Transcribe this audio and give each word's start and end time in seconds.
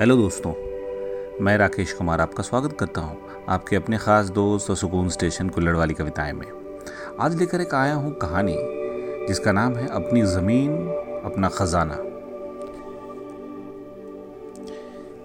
Hello 0.00 0.14
दोस्तों, 0.16 0.52
मैं 1.44 1.56
राकेश 1.58 1.92
कुमार 1.92 2.20
आपका 2.20 2.42
स्वागत 2.42 2.76
करता 2.80 3.00
हूँ 3.00 3.44
आपके 3.48 3.76
अपने 3.76 3.98
ख़ास 3.98 4.28
दोस्त 4.28 4.70
और 4.70 4.76
सुकून 4.76 5.08
स्टेशन 5.08 5.48
कुल्लड़ 5.48 5.74
वाली 5.76 5.94
कविताएँ 5.94 6.32
में। 6.32 6.46
आज 7.20 7.36
लेकर 7.38 7.60
एक 7.60 7.74
आया 7.74 7.94
हूँ 7.94 8.12
कहानी, 8.14 8.54
जिसका 9.28 9.52
नाम 9.52 9.76
है 9.76 9.86
अपनी 9.88 10.22
ज़मीन, 10.22 10.72
अपना 11.24 11.48
ख़जाना। 11.48 11.94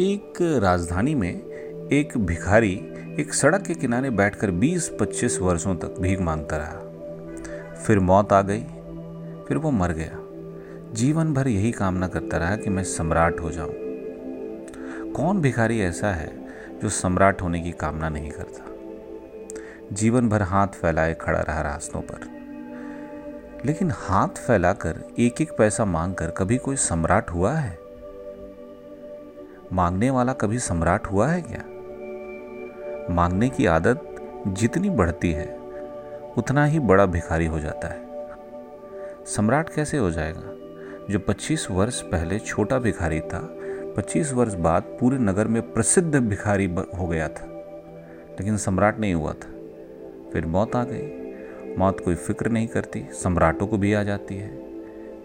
एक 0.00 0.42
राजधानी 0.62 1.14
में 1.14 1.30
एक 1.92 2.18
भिखारी 2.18 2.74
एक 3.20 3.34
सड़क 3.34 3.62
के 3.62 3.74
किनारे 3.74 4.10
बैठकर 4.10 4.50
20-25 4.50 5.40
वर्षों 5.40 5.76
तक 5.76 6.00
भीख 6.00 6.20
माँगता 6.20 6.56
रहा। 6.56 7.82
फिर 7.84 7.98
मौत 8.00 8.32
आ 8.32 8.42
गई, 8.42 8.62
फिर 9.48 9.58
वो 9.58 9.70
मर 9.70 9.92
गया। 9.92 10.18
जीवन 10.92 11.34
भर 11.34 11.48
यही 11.48 11.72
कामना 11.72 12.08
करता 12.08 12.36
रहा 12.36 12.56
कि 12.56 12.70
मैं 12.70 12.84
सम्राट 12.84 13.40
हो 13.40 13.50
जाऊँ। 13.50 13.85
कौन 15.16 15.40
भिखारी 15.40 15.80
ऐसा 15.80 16.08
है 16.08 16.46
जो 16.82 16.88
सम्राट 16.88 17.42
होने 17.42 17.60
की 17.60 17.72
कामना 17.72 18.08
नहीं 18.08 18.30
करता? 18.30 18.64
जीवन 19.94 20.28
भर 20.28 20.42
हाथ 20.42 20.68
फैलाए 20.68 21.14
खड़ा 21.14 21.40
रहा 21.40 21.62
रास्तों 21.62 22.00
पर। 22.00 22.20
लेकिन 23.64 23.92
हाथ 23.94 24.28
फैलाकर 24.28 25.02
एक 25.18 25.40
एक 25.40 25.52
पैसा 25.58 25.84
मांगकर 25.84 26.30
कभी 26.30 26.56
कोई 26.56 26.76
सम्राट 26.76 27.30
हुआ 27.30 27.52
है? 27.52 27.78
मांगने 29.72 30.10
वाला 30.10 30.32
कभी 30.32 30.58
सम्राट 30.58 31.06
हुआ 31.06 31.28
है 31.28 31.42
क्या? 31.42 31.62
मांगने 33.14 33.48
की 33.48 33.66
आदत 33.66 34.16
जितनी 34.48 34.90
बढ़ती 34.90 35.32
है, 35.32 35.58
उतना 36.38 36.64
ही 36.64 36.78
बड़ा 36.78 37.06
भिखारी 37.06 37.46
हो 37.46 37.60
जाता 37.60 37.88
है। 37.88 38.06
सम्राट 39.26 39.68
कैसे 39.68 39.96
हो 39.96 40.10
जाएगा? 40.10 40.42
जो 41.12 41.18
25 41.18 41.70
वर्ष 41.70 42.00
पहले 42.00 42.38
छोटा 42.38 42.78
भिखारी 42.78 43.20
था 43.20 43.56
25 43.96 44.32
वर्ष 44.32 44.54
बाद 44.54 44.82
पूरे 44.82 45.18
नगर 45.18 45.48
में 45.48 45.72
प्रसिद्ध 45.72 46.16
भिखारी 46.16 46.74
हो 46.98 47.06
गया 47.06 47.28
था। 47.28 47.46
लेकिन 48.30 48.56
सम्राट 48.56 48.98
नहीं 48.98 49.14
हुआ 49.14 49.32
था। 49.32 49.52
फिर 50.32 50.46
मौत 50.46 50.76
आ 50.76 50.84
गई। 50.84 51.34
मौत 51.78 52.00
कोई 52.00 52.14
फ़िक्र 52.14 52.48
नहीं 52.48 52.68
करती। 52.68 53.06
सम्राटों 53.12 53.66
को 53.66 53.78
भी 53.78 53.92
आ 53.92 54.02
जाती 54.02 54.36
है। 54.36 54.48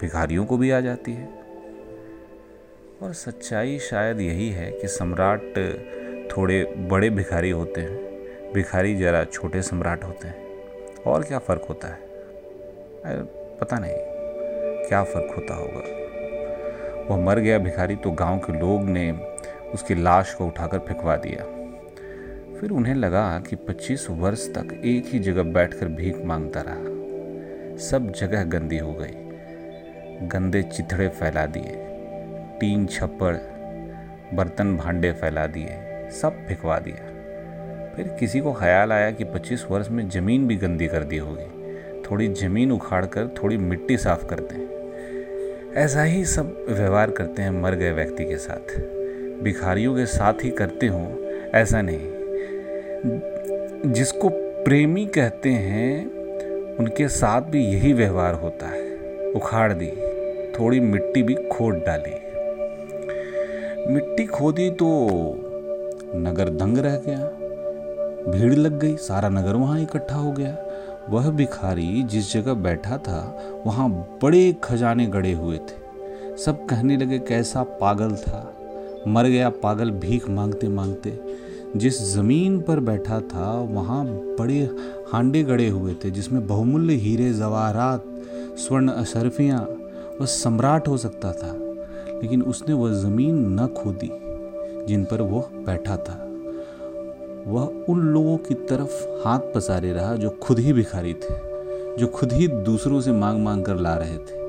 भिखारियों 0.00 0.46
को 0.46 0.56
भी 0.56 0.70
आ 0.70 0.80
जाती 0.80 1.12
है। 1.12 1.28
और 3.02 3.12
सच्चाई 3.12 3.78
शायद 3.78 4.20
यही 4.20 4.50
है 4.50 4.72
कि 4.72 4.88
सम्राट 4.88 5.42
थोड़े 6.36 6.64
बड़े 6.64 7.10
भिखारी 7.10 7.50
होते 7.50 7.80
हैं। 7.80 7.96
भिखारी 8.52 8.96
ज़रा 8.96 9.24
छोटे 9.24 9.62
सम्राट 9.62 10.04
होते 10.04 10.28
हैं। 10.28 10.64
और 11.06 11.22
क्या 11.22 11.38
फ़र्क 11.38 11.62
होता 11.68 11.88
है? 11.88 12.00
पता 13.58 13.78
नहीं। 13.78 13.94
क्या 14.88 15.04
फ़र्क 15.04 15.34
होता 15.36 15.54
होगा? 15.54 16.09
वह 17.10 17.16
मर 17.16 17.38
गया 17.38 17.58
भिखारी 17.58 17.96
तो 17.96 18.10
गाँव 18.10 18.38
के 18.38 18.52
लोग 18.52 18.84
ने 18.84 19.12
उसकी 19.74 19.94
लाश 19.94 20.34
को 20.34 20.46
उठाकर 20.46 20.78
फेंकवा 20.78 21.16
दिया। 21.16 21.44
फिर 22.60 22.70
उन्हें 22.70 22.94
लगा 22.94 23.40
कि 23.40 23.56
25 23.56 24.06
वर्ष 24.10 24.48
तक 24.54 24.82
एक 24.84 25.04
ही 25.06 25.18
जगह 25.18 25.42
बैठकर 25.42 25.86
भीख 25.86 26.24
माँगता 26.24 26.64
रहा। 26.66 26.76
सब 27.76 28.12
जगह 28.12 28.44
गंदी 28.44 28.78
हो 28.78 28.92
गई। 28.92 29.12
गंदे 30.26 30.62
चिथड़े 30.62 31.08
फैला 31.08 31.46
दिए। 31.46 31.76
टीन 32.60 32.86
छप्पड़ 32.86 33.36
बर्तन 34.36 34.76
भांडे 34.76 35.12
फैला 35.12 35.46
दिए। 35.46 35.68
सब 36.10 36.46
फेंकवा 36.46 36.78
दिया। 36.78 37.06
फिर 37.96 38.16
किसी 38.20 38.40
को 38.40 38.52
ख्याल 38.52 38.92
आया 38.92 39.10
कि 39.10 39.24
25 39.24 39.66
वर्ष 39.70 39.88
में 39.88 40.08
ज़मीन 40.08 40.48
भी 40.48 40.56
गंदी 40.56 40.86
कर 40.86 41.04
दी 41.04 41.16
होगी। 41.16 41.48
थोड़ी 42.02 42.28
ज़मीन 42.28 42.72
उखाड़ 42.72 43.06
कर 43.06 43.26
थोड़ी 43.26 43.56
मिट्टी 43.56 43.96
साफ़ 43.96 44.26
करते 44.26 44.54
हैं 44.54 44.79
ऐसा 45.74 46.02
ही 46.02 46.24
सब 46.24 46.66
व्यवहार 46.68 47.10
करते 47.10 47.42
हैं 47.42 47.50
मर 47.50 47.74
गए 47.74 47.92
व्यक्ति 47.92 48.24
के 48.24 48.36
साथ। 48.36 48.80
भिखारियों 49.42 49.96
के 49.96 50.06
साथ 50.06 50.34
ही 50.34 50.50
करते 50.50 50.86
हो, 50.86 51.12
ऐसा 51.54 51.82
नहीं। 51.82 52.00
जिसको 53.92 54.28
प्रेमी 54.64 55.06
कहते 55.06 55.48
हैं, 55.48 56.10
उनके 56.76 57.08
साथ 57.08 57.42
भी 57.42 57.64
यही 57.64 57.92
व्यवहार 57.92 58.34
होता 58.34 58.66
है। 58.66 58.96
उखाड़ 59.32 59.72
दी, 59.72 59.90
थोड़ी 60.52 60.80
मिट्टी 60.80 61.22
भी 61.22 61.34
खोद 61.34 61.74
डाली। 61.74 62.14
मिट्टी 63.94 64.26
खोदी 64.26 64.70
तो 64.70 65.08
नगर 66.14 66.48
दंग 66.48 66.78
रह 66.78 66.96
गया। 66.96 67.20
भीड़ 68.32 68.54
लग 68.54 68.78
गई, 68.78 68.96
सारा 68.96 69.28
नगर 69.28 69.54
वहाँ 69.54 69.80
इकट्ठा 69.80 70.16
हो 70.16 70.32
गया। 70.32 70.66
वह 71.08 71.30
भिखारी 71.30 72.02
जिस 72.02 72.32
जगह 72.32 72.54
बैठा 72.54 72.96
था, 72.96 73.42
वहाँ 73.66 73.90
बड़े 74.22 74.56
खजाने 74.64 75.06
गड़े 75.06 75.32
हुए 75.32 75.58
थे। 75.58 75.90
सब 76.36 76.66
कहने 76.66 76.96
लगे, 76.96 77.18
कैसा 77.18 77.62
पागल 77.62 78.12
था। 78.12 78.56
मर 79.08 79.24
गया 79.24 79.50
पागल 79.50 79.90
भीख 79.90 80.30
मांगते 80.30 80.68
मांगते 80.68 81.20
जिस 81.76 82.14
ज़मीन 82.14 82.60
पर 82.60 82.80
बैठा 82.80 83.20
था, 83.20 83.60
वहाँ 83.60 84.06
बड़े 84.06 84.70
हांडे 85.12 85.42
गड़े 85.42 85.68
हुए 85.68 85.94
थे, 85.94 86.10
जिसमें 86.10 86.46
बहुमूल्य 86.46 86.94
हीरे, 86.94 87.32
जवाहरात, 87.32 88.04
स्वर्ण 88.58 88.88
अशरफियाँ 88.88 89.60
वह 90.20 90.26
सम्राट 90.26 90.88
हो 90.88 90.96
सकता 90.96 91.32
था। 91.32 91.56
लेकिन 92.22 92.42
उसने 92.42 92.74
वह 92.74 92.92
ज़मीन 92.92 93.60
न 93.60 93.66
खोदी, 93.66 94.10
जिन 94.86 95.04
पर 95.04 95.22
वह 95.22 95.40
बैठा 95.40 95.96
था। 95.96 96.29
वह 97.46 97.84
उन 97.88 98.00
लोगों 98.00 98.36
की 98.36 98.54
तरफ़ 98.54 99.28
हाथ 99.28 99.40
पसारे 99.54 99.92
रहा 99.92 100.16
जो 100.16 100.30
खुद 100.30 100.58
ही 100.58 100.72
भिखारी 100.72 101.14
थे, 101.14 101.50
जो 101.96 102.06
खुद 102.06 102.32
ही 102.32 102.48
दूसरों 102.48 103.00
से 103.00 103.12
मांग 103.12 103.44
मांग 103.44 103.64
कर 103.64 103.76
ला 103.76 103.94
रहे 103.94 104.18
थे। 104.18 104.40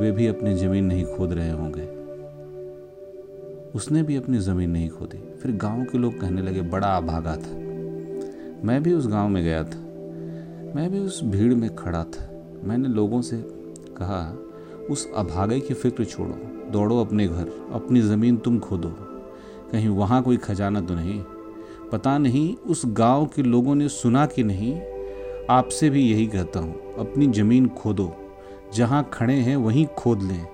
वे 0.00 0.12
भी 0.12 0.26
अपनी 0.26 0.54
ज़मीन 0.54 0.84
नहीं 0.84 1.04
खोद 1.04 1.32
रहे 1.32 1.50
होंगे। 1.50 2.04
उसने 3.74 4.02
भी 4.02 4.16
अपनी 4.16 4.38
ज़मीन 4.38 4.70
नहीं 4.70 4.88
खोदी। 4.88 5.38
फिर 5.42 5.56
गाँव 5.56 5.84
के 5.84 5.98
लोग 5.98 6.20
कहने 6.20 6.42
लगे, 6.42 6.62
बड़ा 6.62 6.96
अभागा 6.96 7.36
था। 7.36 7.56
मैं 8.66 8.82
भी 8.82 8.92
उस 8.92 9.08
गाँव 9.08 9.28
में 9.28 9.44
गया 9.44 9.64
था। 9.64 9.78
मैं 10.76 10.88
भी 10.90 10.98
उस 10.98 11.24
भीड़ 11.24 11.54
में 11.54 11.76
खड़ा 11.76 12.04
था। 12.04 12.30
मैंने 12.64 12.88
लोगों 12.88 13.22
से 13.22 13.36
कहा, 13.96 14.38
उस 14.90 15.12
अभागे 15.16 15.60
की 15.60 15.74
फ़िक्र 15.74 16.04
छोड़ो। 16.04 16.34
दौड़ो 16.70 17.00
अपने 17.00 17.28
घर। 17.28 17.70
अपनी 17.72 18.00
ज़मीन 18.00 18.36
तुम 18.36 18.58
खोदो। 18.58 18.88
कहीं 19.72 19.88
वहाँ 19.88 20.22
कोई 20.22 20.36
खजाना 20.36 20.80
तो 20.80 20.94
नहीं? 20.94 21.24
पता 21.92 22.16
नहीं 22.18 22.54
उस 22.56 22.82
गाँव 22.86 23.26
के 23.26 23.42
लोगों 23.42 23.74
ने 23.74 23.88
सुना 23.88 24.24
कि 24.26 24.42
नहीं। 24.42 24.74
आपसे 25.50 25.90
भी 25.90 26.02
यही 26.02 26.26
कहता 26.26 26.60
हूँ, 26.60 26.74
अपनी 26.98 27.26
ज़मीन 27.26 27.68
खोदो, 27.68 28.12
जहाँ 28.74 29.08
खड़े 29.12 29.34
हैं 29.34 29.56
वहीं 29.56 29.86
खोद 29.86 30.22
लें। 30.22 30.46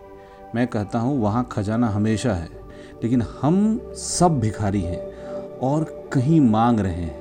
मैं 0.55 0.67
कहता 0.67 0.99
हूँ, 0.99 1.21
वहाँ 1.23 1.49
खजाना 1.53 1.89
हमेशा 1.89 2.35
है, 2.35 2.49
लेकिन 3.03 3.23
हम 3.41 3.81
सब 3.95 4.39
भिखारी 4.41 4.81
हैं 4.81 5.01
और 5.59 5.85
कहीं 6.13 6.41
मांग 6.41 6.81
रहे 6.81 6.93
हैं। 6.93 7.19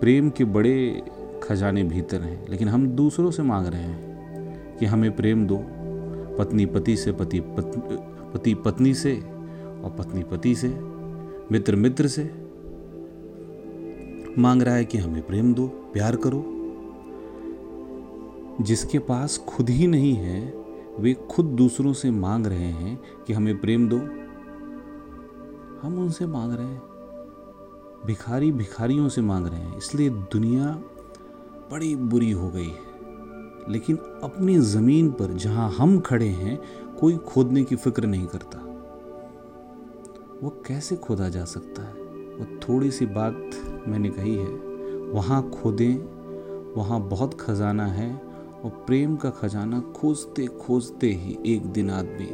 प्रेम 0.00 0.30
के 0.30 0.44
बड़े 0.44 1.02
खजाने 1.42 1.82
भीतर 1.84 2.20
हैं, 2.20 2.44
लेकिन 2.48 2.68
हम 2.68 2.86
दूसरों 2.86 3.30
से 3.30 3.42
मांग 3.42 3.66
रहे 3.66 3.82
हैं 3.82 4.76
कि 4.78 4.86
हमें 4.86 5.14
प्रेम 5.16 5.46
दो, 5.46 5.56
पत्नी 6.38 6.66
पति 6.66 6.96
से, 6.96 7.12
पति 7.12 7.40
पत्नी 7.40 7.96
पति 8.34 8.54
पत्नी 8.54 8.94
से 8.94 9.14
और 9.14 9.94
पत्नी 9.98 10.22
पति 10.22 10.54
से। 10.54 10.68
मित्र 11.52 11.76
मित्र 11.76 12.06
से। 12.06 12.24
मांग 14.38 14.62
रहा 14.62 14.74
है 14.74 14.84
कि 14.84 14.98
हमें 14.98 15.26
प्रेम 15.26 15.54
दो, 15.54 15.66
प्यार 15.66 16.16
करो। 16.16 16.44
जिसके 18.64 18.98
पास 18.98 19.44
खुद 19.48 19.70
ही 19.70 19.86
नहीं 19.86 20.14
है, 20.14 20.64
वे 21.00 21.14
खुद 21.14 21.46
दूसरों 21.46 21.92
से 21.92 22.10
मांग 22.10 22.46
रहे 22.46 22.72
हैं 22.72 23.00
कि 23.26 23.32
हमें 23.32 23.60
प्रेम 23.60 23.88
दो। 23.88 23.96
हम 25.82 25.98
उनसे 25.98 26.26
मांग 26.26 26.52
रहे 26.52 26.66
हैं। 26.66 26.82
भिखारी 28.06 28.52
भिखारियों 28.52 29.08
से 29.08 29.20
मांग 29.20 29.46
रहे 29.46 29.60
हैं। 29.60 29.78
इसलिए 29.78 30.10
दुनिया 30.10 30.82
बड़ी 31.70 31.96
बुरी 31.96 32.30
हो 32.30 32.50
गई 32.50 32.68
है। 32.68 32.86
लेकिन 33.68 33.96
अपनी 33.96 34.58
ज़मीन 34.58 35.10
पर 35.10 35.32
जहाँ 35.32 35.70
हम 35.70 36.00
खड़े 36.00 36.28
हैं, 36.28 36.60
कोई 37.00 37.16
खोदने 37.16 37.64
की 37.64 37.76
फ़िक्र 37.76 38.06
नहीं 38.06 38.26
करता। 38.26 38.65
वो 40.42 40.50
कैसे 40.66 40.96
खोदा 40.96 41.28
जा 41.28 41.44
सकता 41.44 41.82
है? 41.82 41.92
वो 42.36 42.58
थोड़ी 42.60 42.90
सी 42.90 43.06
बात 43.06 43.50
मैंने 43.88 44.10
कही 44.10 44.34
है। 44.34 44.48
वहाँ 45.10 45.50
खोदें, 45.50 45.94
वहाँ 46.74 47.00
बहुत 47.00 47.40
खजाना 47.40 47.86
है 47.86 48.16
और 48.64 48.70
प्रेम 48.86 49.16
का 49.16 49.30
खजाना 49.30 49.80
खोजते 49.80 50.46
खोजते 50.46 51.06
ही 51.06 51.38
एक 51.46 51.66
दिन 51.66 51.90
आदमी 51.90 52.26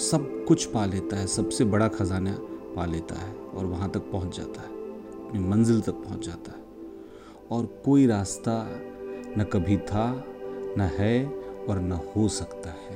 सब 0.00 0.44
कुछ 0.48 0.64
पा 0.64 0.86
लेता 0.86 1.16
है, 1.16 1.26
सबसे 1.26 1.64
बड़ा 1.64 1.88
खजाना 1.88 2.38
पा 2.76 2.86
लेता 2.86 3.14
है 3.14 3.34
और 3.34 3.66
वहाँ 3.66 3.90
तक 3.90 4.00
पहुँच 4.00 4.36
जाता 4.36 4.60
है। 4.60 4.68
अपनी 4.68 5.40
मंजिल 5.40 5.80
तक 5.80 5.92
पहुँच 5.92 6.26
जाता 6.26 6.52
है। 6.52 6.64
और 7.50 7.82
कोई 7.84 8.06
रास्ता 8.06 8.66
न 9.38 9.46
कभी 9.52 9.76
था, 9.76 10.24
न 10.78 10.80
है 10.80 11.26
और 11.68 11.80
न 11.80 11.92
हो 11.92 12.28
सकता 12.28 12.70
है। 12.70 12.89